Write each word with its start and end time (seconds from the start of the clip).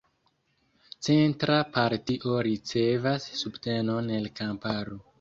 Centra 1.07 1.59
partio 1.77 2.41
ricevas 2.49 3.31
subtenon 3.45 4.15
el 4.21 4.31
kamparo. 4.43 5.03